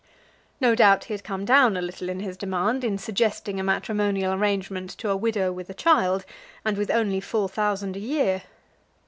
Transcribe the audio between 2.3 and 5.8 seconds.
demand in suggesting a matrimonial arrangement to a widow with a